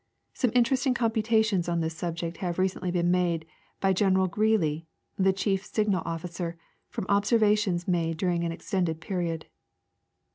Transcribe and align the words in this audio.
Some 0.33 0.51
interesting 0.55 0.95
computations 0.95 1.69
on 1.69 1.79
this 1.79 1.95
sub 1.95 2.15
ject 2.15 2.37
have 2.37 2.57
recently 2.57 2.89
been 2.89 3.11
made 3.11 3.45
by 3.79 3.93
General 3.93 4.25
Greely, 4.25 4.87
the 5.15 5.31
chief' 5.31 5.63
sig 5.63 5.87
nal 5.89 6.01
officer,* 6.05 6.57
from 6.89 7.05
observations 7.07 7.87
made 7.87 8.17
during 8.17 8.43
an 8.43 8.51
extended 8.51 8.99
period. 8.99 9.45